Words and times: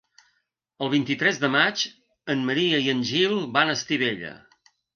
El 0.85 0.89
vint-i-tres 0.93 1.37
de 1.43 1.49
maig 1.57 1.85
en 2.35 2.43
Maria 2.49 2.81
i 2.89 2.89
en 2.97 3.07
Gil 3.13 3.39
van 3.59 3.69
a 3.69 3.79
Estivella. 3.83 4.37